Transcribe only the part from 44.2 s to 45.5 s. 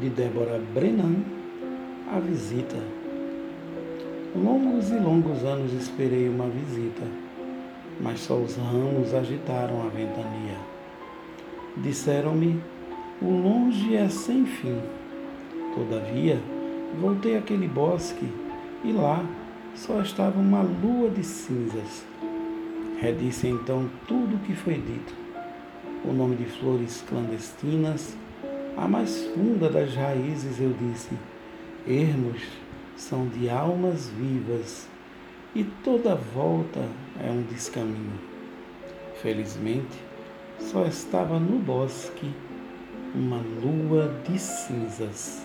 de cinzas.